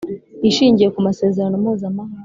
Ishingiye 0.49 0.89
ku 0.93 0.99
masezerano 1.07 1.55
Mpuzamahanga 1.61 2.19